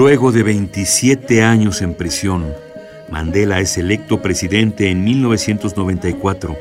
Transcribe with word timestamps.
Luego 0.00 0.32
de 0.32 0.42
27 0.42 1.42
años 1.42 1.82
en 1.82 1.92
prisión, 1.92 2.54
Mandela 3.10 3.60
es 3.60 3.76
electo 3.76 4.22
presidente 4.22 4.88
en 4.88 5.04
1994, 5.04 6.56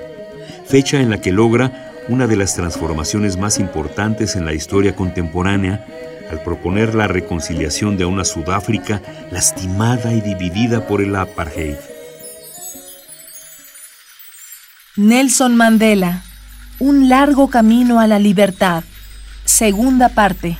fecha 0.66 1.00
en 1.00 1.10
la 1.10 1.22
que 1.22 1.32
logra 1.32 1.94
una 2.10 2.28
de 2.28 2.36
las 2.36 2.54
transformaciones 2.56 3.38
más 3.38 3.58
importantes 3.58 4.36
en 4.36 4.44
la 4.44 4.54
historia 4.54 4.94
contemporánea 4.94 5.86
al 6.30 6.44
proponer 6.44 6.96
la 6.96 7.08
reconciliación 7.08 7.96
de 7.96 8.04
una 8.04 8.26
Sudáfrica 8.26 9.02
lastimada 9.32 10.12
y 10.12 10.20
dividida 10.20 10.86
por 10.86 11.00
el 11.00 11.16
apartheid. 11.16 11.78
Nelson 14.98 15.56
Mandela, 15.56 16.24
un 16.80 17.08
largo 17.08 17.50
camino 17.50 18.02
a 18.02 18.08
la 18.08 18.20
libertad. 18.20 18.84
Segunda 19.46 20.10
parte. 20.10 20.58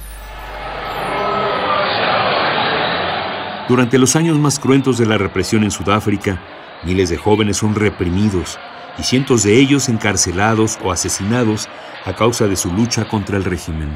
Durante 3.70 4.00
los 4.00 4.16
años 4.16 4.40
más 4.40 4.58
cruentos 4.58 4.98
de 4.98 5.06
la 5.06 5.20
represión 5.20 5.64
en 5.64 5.70
Sudáfrica, 5.70 6.42
miles 6.84 7.12
de 7.12 7.18
jóvenes 7.18 7.58
son 7.58 7.76
reprimidos 7.76 8.58
y 8.98 9.04
cientos 9.04 9.44
de 9.44 9.60
ellos 9.60 9.90
encarcelados 9.90 10.80
o 10.84 10.92
asesinados 10.92 11.70
a 12.04 12.16
causa 12.16 12.48
de 12.48 12.56
su 12.56 12.74
lucha 12.74 13.08
contra 13.08 13.38
el 13.38 13.44
régimen. 13.44 13.96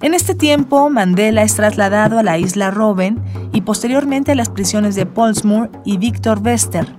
En 0.00 0.14
este 0.14 0.34
tiempo, 0.34 0.90
Mandela 0.90 1.42
es 1.42 1.54
trasladado 1.54 2.18
a 2.18 2.24
la 2.24 2.38
isla 2.38 2.72
Robben 2.72 3.22
y 3.52 3.60
posteriormente 3.60 4.32
a 4.32 4.34
las 4.34 4.48
prisiones 4.48 4.96
de 4.96 5.06
Polsmoor 5.06 5.70
y 5.84 5.98
Victor 5.98 6.40
Wester. 6.40 6.92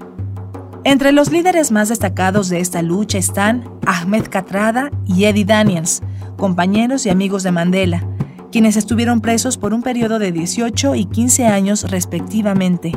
Entre 0.86 1.12
los 1.12 1.34
líderes 1.34 1.74
más 1.74 1.90
destacados 1.90 2.48
de 2.48 2.62
esta 2.62 2.82
lucha 2.82 3.18
están 3.18 3.70
Ahmed 3.86 4.28
Katrada 4.30 4.90
y 5.06 5.26
Eddie 5.26 5.44
Daniels, 5.44 6.02
compañeros 6.38 7.06
y 7.06 7.10
amigos 7.10 7.44
de 7.44 7.52
Mandela, 7.52 8.06
quienes 8.52 8.76
estuvieron 8.78 9.22
presos 9.22 9.58
por 9.58 9.74
un 9.74 9.82
periodo 9.82 10.20
de 10.20 10.32
18 10.32 10.96
y 10.96 11.06
15 11.06 11.48
años 11.48 11.90
respectivamente. 11.90 12.94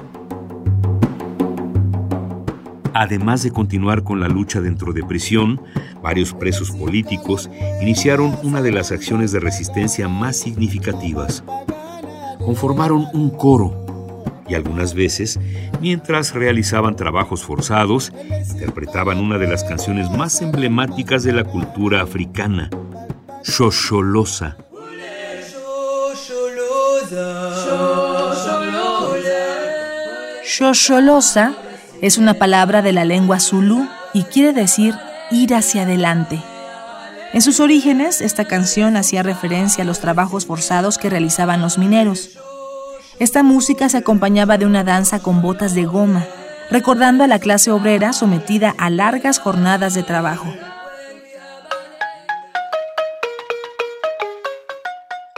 Además 2.94 3.42
de 3.42 3.50
continuar 3.50 4.02
con 4.04 4.20
la 4.20 4.28
lucha 4.28 4.60
dentro 4.60 4.92
de 4.92 5.02
prisión, 5.02 5.60
varios 6.02 6.34
presos 6.34 6.70
políticos 6.70 7.50
iniciaron 7.80 8.36
una 8.42 8.60
de 8.60 8.70
las 8.70 8.92
acciones 8.92 9.32
de 9.32 9.40
resistencia 9.40 10.08
más 10.08 10.36
significativas. 10.36 11.42
Conformaron 12.38 13.06
un 13.14 13.30
coro 13.30 13.82
y 14.48 14.54
algunas 14.54 14.92
veces, 14.92 15.40
mientras 15.80 16.34
realizaban 16.34 16.96
trabajos 16.96 17.42
forzados, 17.42 18.12
interpretaban 18.50 19.18
una 19.18 19.38
de 19.38 19.48
las 19.48 19.64
canciones 19.64 20.10
más 20.10 20.42
emblemáticas 20.42 21.22
de 21.22 21.32
la 21.32 21.44
cultura 21.44 22.02
africana, 22.02 22.68
Shosholosa. 23.44 24.58
Shosholosa 30.54 31.54
es 32.02 32.18
una 32.18 32.34
palabra 32.34 32.82
de 32.82 32.92
la 32.92 33.06
lengua 33.06 33.40
zulú 33.40 33.88
y 34.12 34.24
quiere 34.24 34.52
decir 34.52 34.94
ir 35.30 35.54
hacia 35.54 35.84
adelante. 35.84 36.42
En 37.32 37.40
sus 37.40 37.58
orígenes, 37.58 38.20
esta 38.20 38.44
canción 38.44 38.98
hacía 38.98 39.22
referencia 39.22 39.82
a 39.82 39.86
los 39.86 40.00
trabajos 40.00 40.44
forzados 40.44 40.98
que 40.98 41.08
realizaban 41.08 41.62
los 41.62 41.78
mineros. 41.78 42.38
Esta 43.18 43.42
música 43.42 43.88
se 43.88 43.96
acompañaba 43.96 44.58
de 44.58 44.66
una 44.66 44.84
danza 44.84 45.20
con 45.20 45.40
botas 45.40 45.72
de 45.72 45.86
goma, 45.86 46.26
recordando 46.70 47.24
a 47.24 47.28
la 47.28 47.38
clase 47.38 47.70
obrera 47.70 48.12
sometida 48.12 48.74
a 48.76 48.90
largas 48.90 49.38
jornadas 49.38 49.94
de 49.94 50.02
trabajo. 50.02 50.52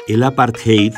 El 0.08 0.24
apartheid 0.24 0.94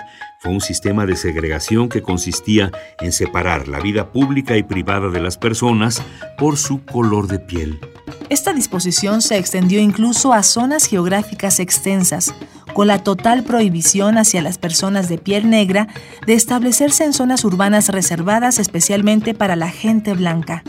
un 0.49 0.61
sistema 0.61 1.07
de 1.07 1.17
segregación 1.17 1.89
que 1.89 2.03
consistía 2.03 2.71
en 3.01 3.13
separar 3.13 3.69
la 3.69 3.81
vida 3.81 4.13
pública 4.13 4.57
y 4.57 4.63
privada 4.63 5.09
de 5.09 5.21
las 5.21 5.39
personas 5.39 6.03
por 6.39 6.57
su 6.57 6.85
color 6.85 7.29
de 7.29 7.39
piel. 7.39 7.81
Esta 8.29 8.53
disposición 8.53 9.23
se 9.23 9.39
extendió 9.39 9.81
incluso 9.81 10.33
a 10.33 10.43
zonas 10.43 10.87
geográficas 10.87 11.61
extensas, 11.61 12.35
con 12.75 12.89
la 12.89 13.03
total 13.03 13.45
prohibición 13.45 14.19
hacia 14.19 14.43
las 14.43 14.59
personas 14.59 15.09
de 15.09 15.19
piel 15.19 15.49
negra 15.49 15.89
de 16.27 16.35
establecerse 16.35 17.05
en 17.05 17.13
zonas 17.13 17.45
urbanas 17.45 17.89
reservadas 17.89 18.59
especialmente 18.59 19.33
para 19.33 19.57
la 19.57 19.71
gente 19.71 20.13
blanca. 20.13 20.63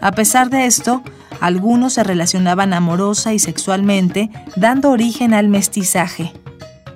A 0.00 0.12
pesar 0.12 0.50
de 0.50 0.66
esto, 0.66 1.02
algunos 1.40 1.94
se 1.94 2.04
relacionaban 2.04 2.72
amorosa 2.72 3.32
y 3.32 3.38
sexualmente, 3.38 4.30
dando 4.56 4.90
origen 4.90 5.32
al 5.32 5.48
mestizaje. 5.48 6.32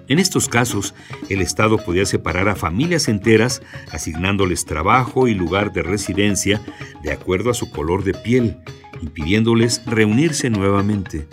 En 0.08 0.18
estos 0.18 0.48
casos, 0.48 0.94
el 1.28 1.40
Estado 1.40 1.78
podía 1.78 2.06
separar 2.06 2.48
a 2.48 2.54
familias 2.54 3.08
enteras, 3.08 3.62
asignándoles 3.92 4.64
trabajo 4.64 5.26
y 5.26 5.34
lugar 5.34 5.72
de 5.72 5.82
residencia 5.82 6.60
de 7.02 7.12
acuerdo 7.12 7.50
a 7.50 7.54
su 7.54 7.70
color 7.70 8.04
de 8.04 8.14
piel, 8.14 8.56
impidiéndoles 9.02 9.82
reunirse 9.86 10.48
nuevamente. 10.50 11.26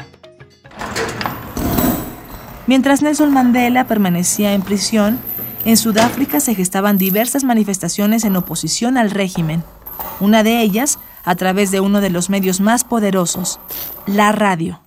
Mientras 2.65 3.01
Nelson 3.01 3.33
Mandela 3.33 3.87
permanecía 3.87 4.53
en 4.53 4.61
prisión, 4.61 5.19
en 5.65 5.77
Sudáfrica 5.77 6.39
se 6.39 6.55
gestaban 6.55 6.97
diversas 6.97 7.43
manifestaciones 7.43 8.23
en 8.23 8.35
oposición 8.35 8.97
al 8.97 9.11
régimen. 9.11 9.63
Una 10.19 10.43
de 10.43 10.61
ellas 10.61 10.99
a 11.23 11.35
través 11.35 11.71
de 11.71 11.79
uno 11.79 12.01
de 12.01 12.09
los 12.09 12.29
medios 12.29 12.59
más 12.59 12.83
poderosos, 12.83 13.59
la 14.07 14.31
radio. 14.31 14.82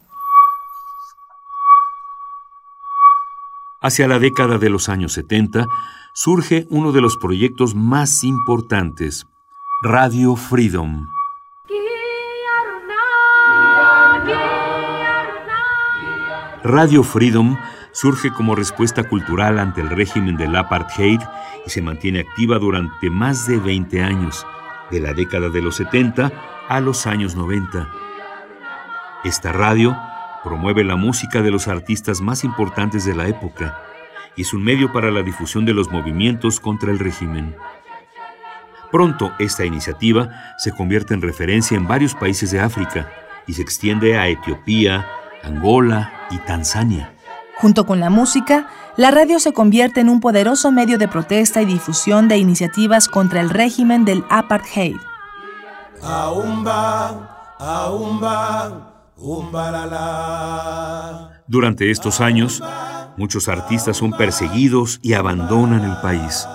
Hacia 3.81 4.09
la 4.09 4.19
década 4.19 4.57
de 4.57 4.71
los 4.71 4.89
años 4.89 5.13
70 5.13 5.67
surge 6.15 6.67
uno 6.71 6.93
de 6.93 7.03
los 7.03 7.19
proyectos 7.19 7.75
más 7.75 8.25
importantes, 8.25 9.27
Radio 9.83 10.35
Freedom. 10.35 11.09
Radio 16.65 17.03
Freedom 17.03 17.57
surge 17.93 18.33
como 18.33 18.55
respuesta 18.55 19.05
cultural 19.05 19.59
ante 19.59 19.83
el 19.83 19.91
régimen 19.91 20.39
del 20.39 20.57
apartheid 20.57 21.21
y 21.67 21.71
se 21.71 21.83
mantiene 21.83 22.21
activa 22.21 22.59
durante 22.59 23.11
más 23.11 23.47
de 23.47 23.59
20 23.59 24.03
años, 24.03 24.47
de 24.91 25.01
la 25.01 25.13
década 25.13 25.51
de 25.51 25.61
los 25.61 25.77
70 25.77 26.33
a 26.69 26.81
los 26.81 27.07
años 27.07 27.37
90. 27.37 27.91
Esta 29.23 29.53
radio 29.53 29.97
promueve 30.47 30.85
la 30.85 30.95
música 30.95 31.43
de 31.43 31.51
los 31.51 31.67
artistas 31.67 32.21
más 32.21 32.45
importantes 32.45 33.05
de 33.05 33.17
la 33.17 33.27
época 33.27 33.83
y 34.37 34.43
es 34.43 34.55
un 34.55 34.63
medio 34.63 34.93
para 34.93 35.11
la 35.11 35.23
difusión 35.23 35.65
de 35.65 35.75
los 35.75 35.91
movimientos 35.91 36.61
contra 36.61 36.93
el 36.93 37.01
régimen. 37.01 37.57
Pronto 38.93 39.33
esta 39.41 39.65
iniciativa 39.65 40.31
se 40.59 40.71
convierte 40.71 41.15
en 41.15 41.23
referencia 41.23 41.77
en 41.77 41.89
varios 41.89 42.15
países 42.15 42.53
de 42.53 42.61
África 42.61 43.11
y 43.49 43.55
se 43.55 43.63
extiende 43.63 44.17
a 44.17 44.29
Etiopía, 44.29 45.09
Angola 45.43 46.29
y 46.31 46.39
Tanzania. 46.39 47.13
Junto 47.57 47.85
con 47.85 47.99
la 47.99 48.11
música, 48.11 48.69
la 48.97 49.11
radio 49.11 49.41
se 49.41 49.53
convierte 49.53 50.01
en 50.01 50.09
un 50.09 50.21
poderoso 50.21 50.71
medio 50.71 50.97
de 50.97 51.09
protesta 51.09 51.61
y 51.61 51.65
difusión 51.65 52.29
de 52.29 52.39
iniciativas 52.39 53.09
contra 53.09 53.41
el 53.41 53.51
régimen 53.51 54.05
del 54.05 54.25
apartheid. 54.31 54.97
Durante 61.49 61.91
estos 61.91 62.21
años, 62.21 62.63
muchos 63.17 63.49
artistas 63.49 63.97
son 63.97 64.13
perseguidos 64.13 65.01
y 65.03 65.15
abandonan 65.15 65.85
el 65.85 65.97
país. 66.03 66.47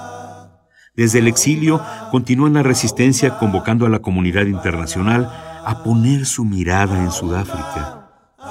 Desde 0.95 1.19
el 1.19 1.27
exilio 1.27 1.81
continúan 2.11 2.53
la 2.53 2.63
resistencia 2.63 3.39
convocando 3.39 3.85
a 3.85 3.89
la 3.89 3.99
comunidad 3.99 4.45
internacional 4.45 5.31
a 5.65 5.83
poner 5.83 6.25
su 6.25 6.45
mirada 6.45 7.01
en 7.01 7.11
Sudáfrica. 7.11 7.97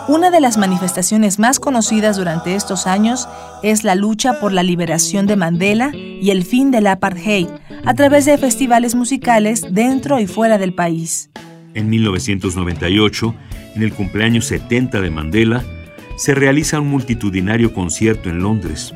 Una 0.09 0.31
de 0.31 0.41
las 0.41 0.57
manifestaciones 0.57 1.39
más 1.39 1.61
conocidas 1.61 2.17
durante 2.17 2.55
estos 2.55 2.87
años 2.87 3.29
es 3.63 3.85
la 3.85 3.95
lucha 3.95 4.41
por 4.41 4.53
la 4.53 4.63
liberación 4.63 5.27
de 5.27 5.37
Mandela 5.37 5.93
y 5.95 6.31
el 6.31 6.45
fin 6.45 6.71
del 6.71 6.87
apartheid, 6.87 7.49
a 7.85 7.95
través 7.95 8.25
de 8.25 8.39
festivales 8.39 8.95
musicales 8.95 9.67
dentro 9.71 10.19
y 10.19 10.27
fuera 10.27 10.59
del 10.59 10.75
país. 10.75 11.31
En 11.75 11.89
1998, 11.89 13.35
en 13.75 13.83
el 13.83 13.93
cumpleaños 13.93 14.47
70 14.47 15.01
de 15.01 15.11
Mandela, 15.11 15.65
se 16.17 16.35
realiza 16.35 16.81
un 16.81 16.89
multitudinario 16.89 17.73
concierto 17.73 18.29
en 18.29 18.41
Londres. 18.41 18.95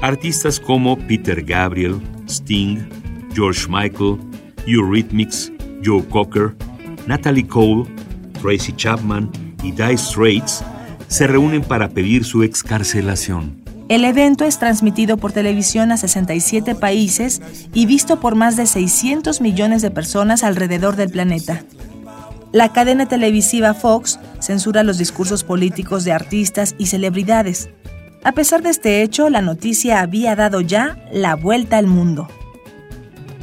Artistas 0.00 0.58
como 0.58 0.96
Peter 0.96 1.42
Gabriel, 1.42 2.00
Sting, 2.26 2.78
George 3.34 3.66
Michael, 3.68 4.16
Eurythmics, 4.66 5.52
Joe 5.84 6.04
Cocker, 6.08 6.54
Natalie 7.06 7.46
Cole, 7.46 7.88
Tracy 8.40 8.72
Chapman 8.72 9.30
y 9.62 9.72
Dire 9.72 9.98
Straits 9.98 10.64
se 11.08 11.26
reúnen 11.26 11.62
para 11.62 11.88
pedir 11.88 12.24
su 12.24 12.42
excarcelación. 12.42 13.60
El 13.88 14.04
evento 14.04 14.44
es 14.44 14.60
transmitido 14.60 15.16
por 15.16 15.32
televisión 15.32 15.90
a 15.90 15.96
67 15.96 16.76
países 16.76 17.42
y 17.74 17.86
visto 17.86 18.20
por 18.20 18.36
más 18.36 18.56
de 18.56 18.66
600 18.66 19.40
millones 19.40 19.82
de 19.82 19.90
personas 19.90 20.44
alrededor 20.44 20.94
del 20.94 21.10
planeta. 21.10 21.64
La 22.52 22.72
cadena 22.72 23.06
televisiva 23.06 23.74
Fox 23.74 24.18
censura 24.40 24.82
los 24.82 24.98
discursos 24.98 25.44
políticos 25.44 26.04
de 26.04 26.10
artistas 26.10 26.74
y 26.78 26.86
celebridades. 26.86 27.70
A 28.24 28.32
pesar 28.32 28.60
de 28.62 28.70
este 28.70 29.02
hecho, 29.02 29.30
la 29.30 29.40
noticia 29.40 30.00
había 30.00 30.34
dado 30.34 30.60
ya 30.60 30.98
la 31.12 31.36
vuelta 31.36 31.78
al 31.78 31.86
mundo. 31.86 32.26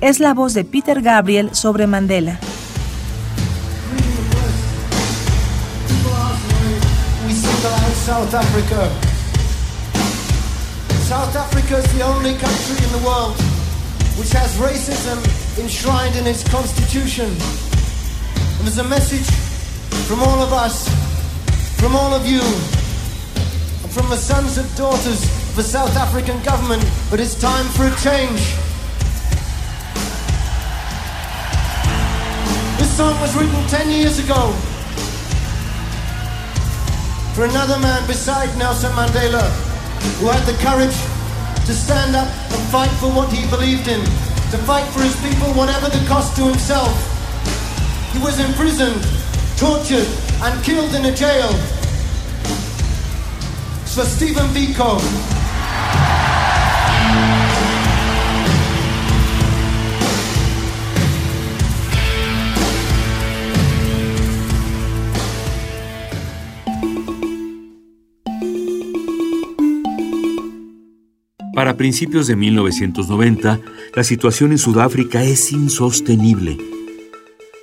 Es 0.01 0.19
la 0.19 0.33
voz 0.33 0.53
de 0.53 0.65
Peter 0.65 1.01
Gabriel 1.01 1.55
sobre 1.55 1.87
Mandela. 1.87 2.37
South 11.07 11.37
Africa 11.37 11.77
is 11.77 11.85
the 11.93 12.03
only 12.03 12.33
country 12.35 12.75
in 12.83 12.91
the 12.91 13.07
world 13.07 13.33
which 14.17 14.33
has 14.33 14.57
racism 14.57 15.17
enshrined 15.57 16.15
in 16.17 16.27
its 16.27 16.43
constitution. 16.51 17.29
And 18.57 18.65
there's 18.65 18.79
a 18.79 18.83
message 18.83 19.29
from 20.07 20.21
all 20.21 20.41
of 20.41 20.51
us, 20.51 20.89
from 21.79 21.95
all 21.95 22.13
of 22.13 22.25
you, 22.25 22.41
and 22.41 23.91
from 23.91 24.09
the 24.09 24.17
sons 24.17 24.57
and 24.57 24.67
daughters 24.75 25.23
of 25.49 25.55
the 25.55 25.63
South 25.63 25.95
African 25.95 26.41
government, 26.43 26.83
but 27.11 27.19
it's 27.19 27.39
time 27.39 27.65
for 27.77 27.85
a 27.85 27.95
change. 28.01 28.41
This 32.79 32.97
song 32.97 33.19
was 33.21 33.35
written 33.35 33.67
10 33.67 33.91
years 33.91 34.17
ago 34.17 34.51
for 37.35 37.45
another 37.45 37.77
man 37.77 38.05
beside 38.07 38.49
Nelson 38.57 38.91
Mandela 38.93 39.45
who 40.17 40.27
had 40.27 40.41
the 40.47 40.57
courage 40.63 40.97
to 41.67 41.73
stand 41.73 42.15
up 42.15 42.27
and 42.27 42.61
fight 42.73 42.89
for 42.97 43.11
what 43.11 43.31
he 43.31 43.47
believed 43.51 43.87
in, 43.87 44.01
to 44.49 44.57
fight 44.65 44.85
for 44.93 45.01
his 45.01 45.15
people, 45.21 45.53
whatever 45.53 45.89
the 45.89 46.03
cost 46.07 46.35
to 46.37 46.43
himself. 46.43 47.16
He 48.13 48.19
was 48.19 48.39
imprisoned, 48.39 49.01
tortured, 49.57 50.07
and 50.41 50.63
killed 50.63 50.93
in 50.95 51.05
a 51.05 51.15
jail. 51.15 51.51
For 53.93 54.05
Stephen 54.05 54.47
Biko. 54.53 55.01
Para 71.57 71.75
principios 71.75 72.27
de 72.27 72.35
1990, 72.35 73.59
la 73.95 74.03
situación 74.03 74.51
en 74.51 74.59
Sudáfrica 74.59 75.23
es 75.23 75.51
insostenible. 75.51 76.76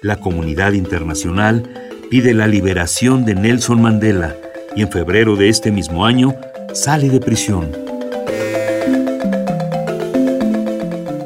La 0.05 0.17
comunidad 0.17 0.73
internacional 0.73 1.63
pide 2.11 2.35
la 2.35 2.47
liberación 2.47 3.25
de 3.25 3.35
Nelson 3.35 3.81
Mandela 3.81 4.37
y 4.77 4.83
en 4.83 4.91
febrero 4.93 5.35
de 5.35 5.49
este 5.49 5.73
mismo 5.73 6.05
año 6.05 6.35
sale 6.75 7.09
de 7.09 7.21
prisión. 7.21 7.73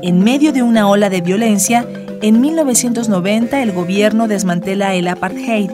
En 0.00 0.22
medio 0.22 0.52
de 0.52 0.62
una 0.62 0.88
ola 0.88 1.10
de 1.10 1.20
violencia, 1.22 1.88
en 2.22 2.40
1990 2.40 3.64
el 3.64 3.72
gobierno 3.72 4.28
desmantela 4.28 4.94
el 4.94 5.08
apartheid, 5.08 5.72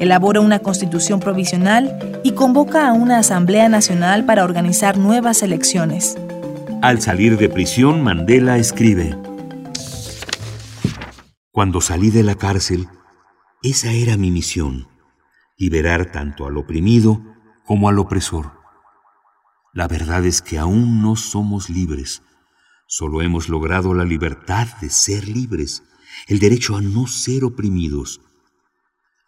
elabora 0.00 0.40
una 0.40 0.60
constitución 0.60 1.20
provisional 1.20 2.18
y 2.22 2.30
convoca 2.30 2.88
a 2.88 2.94
una 2.94 3.18
Asamblea 3.18 3.68
Nacional 3.68 4.24
para 4.24 4.44
organizar 4.44 4.96
nuevas 4.96 5.42
elecciones. 5.42 6.16
Al 6.80 7.02
salir 7.02 7.36
de 7.36 7.50
prisión, 7.50 8.02
Mandela 8.02 8.56
escribe, 8.56 9.14
Cuando 11.56 11.80
salí 11.80 12.10
de 12.10 12.22
la 12.22 12.34
cárcel, 12.34 12.86
esa 13.62 13.90
era 13.90 14.18
mi 14.18 14.30
misión, 14.30 14.90
liberar 15.56 16.12
tanto 16.12 16.46
al 16.46 16.58
oprimido 16.58 17.22
como 17.64 17.88
al 17.88 17.98
opresor. 17.98 18.60
La 19.72 19.88
verdad 19.88 20.26
es 20.26 20.42
que 20.42 20.58
aún 20.58 21.00
no 21.00 21.16
somos 21.16 21.70
libres, 21.70 22.22
solo 22.86 23.22
hemos 23.22 23.48
logrado 23.48 23.94
la 23.94 24.04
libertad 24.04 24.68
de 24.82 24.90
ser 24.90 25.28
libres, 25.28 25.82
el 26.26 26.40
derecho 26.40 26.76
a 26.76 26.82
no 26.82 27.06
ser 27.06 27.42
oprimidos. 27.42 28.20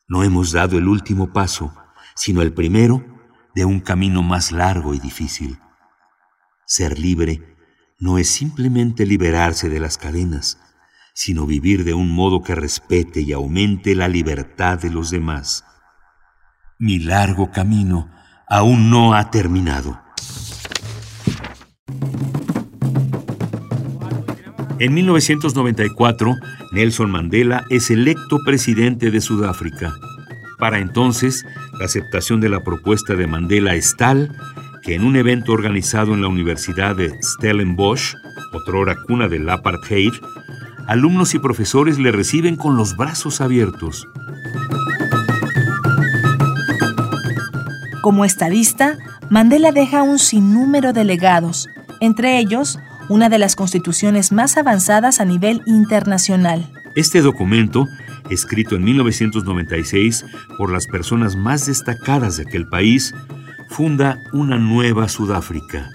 No 0.06 0.22
hemos 0.22 0.52
dado 0.52 0.76
el 0.76 0.86
último 0.86 1.32
paso, 1.32 1.74
sino 2.14 2.42
el 2.42 2.52
primero 2.52 3.06
de 3.54 3.64
un 3.64 3.80
camino 3.80 4.22
más 4.22 4.52
largo 4.52 4.92
y 4.92 4.98
difícil. 4.98 5.58
Ser 6.66 6.98
libre 6.98 7.56
no 7.98 8.18
es 8.18 8.28
simplemente 8.28 9.06
liberarse 9.06 9.70
de 9.70 9.80
las 9.80 9.96
cadenas, 9.96 10.58
sino 11.18 11.46
vivir 11.46 11.82
de 11.82 11.94
un 11.94 12.12
modo 12.12 12.44
que 12.44 12.54
respete 12.54 13.22
y 13.22 13.32
aumente 13.32 13.96
la 13.96 14.06
libertad 14.06 14.78
de 14.78 14.88
los 14.88 15.10
demás. 15.10 15.64
Mi 16.78 17.00
largo 17.00 17.50
camino 17.50 18.08
aún 18.48 18.88
no 18.88 19.14
ha 19.14 19.28
terminado. 19.28 20.00
En 24.78 24.94
1994, 24.94 26.36
Nelson 26.70 27.10
Mandela 27.10 27.64
es 27.68 27.90
electo 27.90 28.38
presidente 28.46 29.10
de 29.10 29.20
Sudáfrica. 29.20 29.92
Para 30.60 30.78
entonces, 30.78 31.44
la 31.80 31.86
aceptación 31.86 32.40
de 32.40 32.48
la 32.48 32.62
propuesta 32.62 33.16
de 33.16 33.26
Mandela 33.26 33.74
es 33.74 33.96
tal 33.96 34.36
que 34.84 34.94
en 34.94 35.02
un 35.02 35.16
evento 35.16 35.50
organizado 35.50 36.14
en 36.14 36.22
la 36.22 36.28
Universidad 36.28 36.94
de 36.94 37.12
Stellenbosch, 37.20 38.14
otrora 38.52 38.96
cuna 39.04 39.26
del 39.26 39.48
apartheid, 39.50 40.12
alumnos 40.88 41.34
y 41.34 41.38
profesores 41.38 41.98
le 41.98 42.10
reciben 42.10 42.56
con 42.56 42.76
los 42.76 42.96
brazos 42.96 43.42
abiertos. 43.42 44.08
Como 48.02 48.24
estadista, 48.24 48.96
Mandela 49.28 49.70
deja 49.70 50.02
un 50.02 50.18
sinnúmero 50.18 50.94
de 50.94 51.04
legados, 51.04 51.68
entre 52.00 52.38
ellos 52.38 52.78
una 53.10 53.28
de 53.28 53.38
las 53.38 53.54
constituciones 53.54 54.32
más 54.32 54.56
avanzadas 54.56 55.20
a 55.20 55.26
nivel 55.26 55.62
internacional. 55.66 56.66
Este 56.96 57.20
documento, 57.20 57.86
escrito 58.30 58.74
en 58.76 58.84
1996 58.84 60.24
por 60.56 60.72
las 60.72 60.86
personas 60.86 61.36
más 61.36 61.66
destacadas 61.66 62.38
de 62.38 62.44
aquel 62.44 62.66
país, 62.66 63.14
funda 63.68 64.18
una 64.32 64.56
nueva 64.56 65.08
Sudáfrica. 65.08 65.90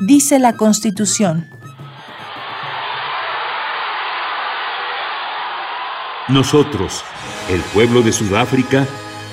Dice 0.00 0.38
la 0.38 0.52
Constitución. 0.58 1.55
Nosotros, 6.28 7.04
el 7.50 7.60
pueblo 7.72 8.02
de 8.02 8.10
Sudáfrica, 8.10 8.88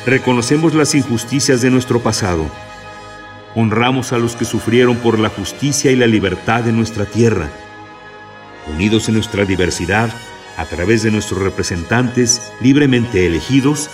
reconocemos 0.05 0.75
las 0.75 0.93
injusticias 0.93 1.61
de 1.61 1.71
nuestro 1.71 2.01
pasado. 2.03 2.45
Honramos 3.55 4.13
a 4.13 4.19
los 4.19 4.35
que 4.35 4.45
sufrieron 4.45 4.97
por 4.97 5.17
la 5.17 5.29
justicia 5.29 5.89
y 5.89 5.95
la 5.95 6.05
libertad 6.05 6.61
de 6.61 6.71
nuestra 6.71 7.05
tierra. 7.05 7.49
Unidos 8.71 9.07
en 9.07 9.15
nuestra 9.15 9.43
diversidad, 9.43 10.11
a 10.55 10.65
través 10.65 11.01
de 11.01 11.09
nuestros 11.09 11.41
representantes 11.41 12.53
libremente 12.61 13.25
elegidos, 13.25 13.89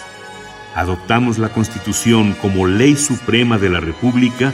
adoptamos 0.75 1.37
la 1.37 1.53
Constitución 1.53 2.35
como 2.41 2.67
ley 2.67 2.97
suprema 2.97 3.57
de 3.57 3.69
la 3.69 3.79
República 3.79 4.51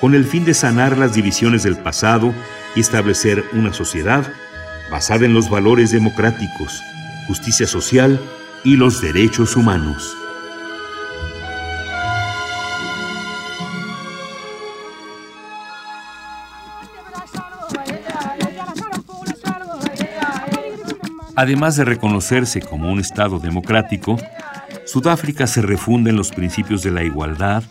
con 0.00 0.14
el 0.14 0.24
fin 0.24 0.44
de 0.44 0.54
sanar 0.54 0.96
las 0.96 1.14
divisiones 1.14 1.64
del 1.64 1.76
pasado 1.76 2.32
y 2.76 2.80
establecer 2.80 3.44
una 3.52 3.72
sociedad 3.72 4.32
basada 4.92 5.26
en 5.26 5.34
los 5.34 5.50
valores 5.50 5.90
democráticos, 5.90 6.82
justicia 7.30 7.64
social 7.64 8.18
y 8.64 8.74
los 8.74 9.00
derechos 9.00 9.54
humanos. 9.54 10.16
Además 21.36 21.76
de 21.76 21.84
reconocerse 21.84 22.60
como 22.60 22.90
un 22.90 22.98
Estado 22.98 23.38
democrático, 23.38 24.16
Sudáfrica 24.84 25.46
se 25.46 25.62
refunda 25.62 26.10
en 26.10 26.16
los 26.16 26.32
principios 26.32 26.82
de 26.82 26.90
la 26.90 27.04
igualdad, 27.04 27.62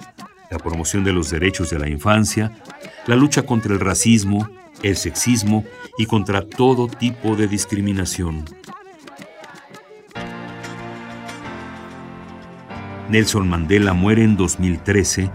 la 0.50 0.58
promoción 0.58 1.04
de 1.04 1.12
los 1.12 1.32
derechos 1.32 1.70
de 1.70 1.80
la 1.80 1.90
infancia, 1.90 2.50
la 3.08 3.18
lucha 3.18 3.42
contra 3.42 3.74
el 3.74 3.82
racismo, 3.82 4.50
el 4.84 4.96
sexismo 4.96 5.66
y 5.98 6.06
contra 6.06 6.48
todo 6.48 6.88
tipo 6.88 7.36
de 7.36 7.50
discriminación. 7.50 8.46
Nelson 13.10 13.48
Mandela 13.48 13.94
muere 13.94 14.24
en 14.24 14.38
2013, 14.38 15.30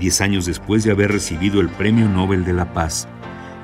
10 0.00 0.20
años 0.20 0.46
después 0.46 0.84
de 0.84 0.92
haber 0.92 1.12
recibido 1.12 1.60
el 1.60 1.68
Premio 1.68 2.08
Nobel 2.08 2.44
de 2.44 2.54
la 2.54 2.72
Paz, 2.72 3.06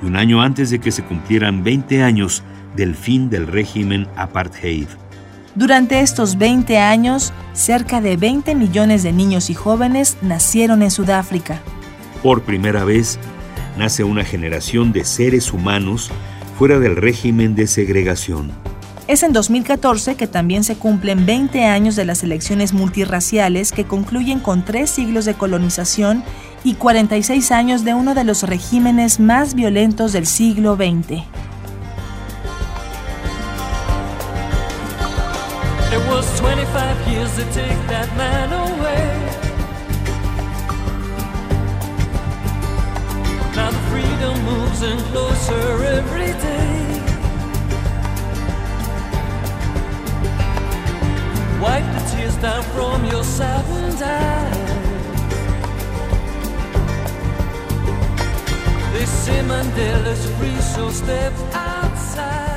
y 0.03 0.07
un 0.07 0.17
año 0.17 0.43
antes 0.43 0.71
de 0.71 0.81
que 0.81 0.93
se 0.93 1.03
cumplieran 1.03 1.65
20 1.65 2.03
años 2.03 2.43
del 2.77 2.95
fin 2.95 3.31
del 3.31 3.47
régimen 3.47 4.07
apartheid. 4.17 4.87
Durante 5.55 6.01
estos 6.01 6.37
20 6.37 6.79
años, 6.79 7.33
cerca 7.53 8.01
de 8.01 8.17
20 8.17 8.55
millones 8.55 9.03
de 9.03 9.13
niños 9.13 9.51
y 9.51 9.55
jóvenes 9.55 10.17
nacieron 10.21 10.83
en 10.83 10.91
Sudáfrica. 10.91 11.61
Por 12.23 12.43
primera 12.43 12.85
vez, 12.85 13.19
nace 13.79 14.03
una 14.03 14.25
generación 14.25 14.93
de 14.93 15.05
seres 15.05 15.53
humanos 15.53 16.11
fuera 16.59 16.81
del 16.81 16.97
régimen 16.97 17.55
de 17.55 17.67
segregación. 17.67 18.51
Es 19.07 19.23
en 19.23 19.35
2014 19.35 20.15
que 20.15 20.27
también 20.27 20.65
se 20.65 20.77
cumplen 20.77 21.27
20 21.27 21.63
años 21.65 21.95
de 21.95 22.07
las 22.07 22.23
elecciones 22.23 22.73
multirraciales 22.73 23.71
que 23.71 23.85
concluyen 23.85 24.41
con 24.41 24.65
tres 24.65 24.89
siglos 24.89 25.27
de 25.27 25.35
colonización 25.35 26.25
y 26.65 26.75
46 26.75 27.53
años 27.53 27.85
de 27.85 27.93
uno 27.93 28.15
de 28.15 28.25
los 28.25 28.45
regímenes 28.45 29.21
más 29.21 29.55
violentos 29.55 30.15
del 30.15 30.27
siglo 30.27 30.77
XX. 30.77 31.23
Wipe 51.65 51.89
the 51.97 52.03
tears 52.11 52.37
down 52.43 52.63
from 52.75 53.07
your 53.07 53.25
saddened 53.25 54.03
eyes. 54.03 54.59
They 58.93 59.07
say 59.07 59.41
Mandela's 59.49 60.27
free, 60.37 60.61
so 60.61 60.91
step 60.91 61.33
outside. 61.55 62.53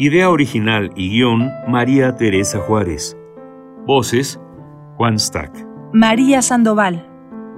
Idea 0.00 0.30
original 0.30 0.92
y 0.94 1.10
guion 1.10 1.50
María 1.66 2.14
Teresa 2.14 2.60
Juárez. 2.60 3.16
Voces 3.84 4.38
Juan 4.96 5.18
Stack. 5.18 5.66
María 5.92 6.40
Sandoval. 6.40 7.04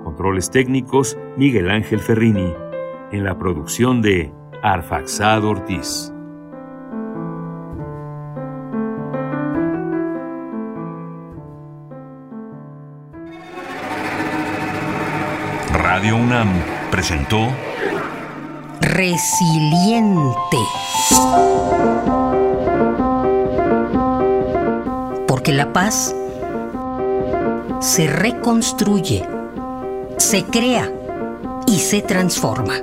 Controles 0.04 0.50
técnicos 0.50 1.18
Miguel 1.40 1.70
Ángel 1.70 2.00
Ferrini. 2.00 2.52
En 3.12 3.24
la 3.24 3.38
producción 3.38 4.02
de 4.02 4.30
Arfaxado 4.62 5.48
Ortiz. 5.48 6.12
Radio 15.72 16.16
UNAM 16.16 16.48
presentó 16.90 17.48
Resiliente. 18.82 20.58
Porque 25.26 25.52
la 25.54 25.72
paz 25.72 26.14
se 27.80 28.08
reconstruye, 28.08 29.26
se 30.18 30.44
crea 30.44 30.99
y 31.70 31.78
se 31.78 32.02
transforma. 32.02 32.74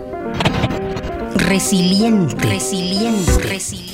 Resiliente, 1.36 2.36
resiliente, 2.48 3.38
resiliente. 3.44 3.87